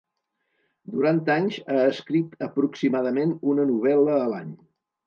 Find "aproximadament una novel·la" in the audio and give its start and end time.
2.49-4.19